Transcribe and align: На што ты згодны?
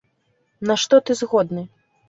На 0.71 0.79
што 0.85 0.95
ты 1.11 1.19
згодны? 1.21 1.63